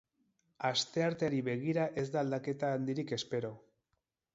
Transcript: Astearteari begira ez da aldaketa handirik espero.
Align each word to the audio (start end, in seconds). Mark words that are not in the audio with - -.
Astearteari 0.69 1.43
begira 1.49 1.85
ez 2.05 2.09
da 2.17 2.21
aldaketa 2.25 2.75
handirik 2.79 3.19
espero. 3.23 3.55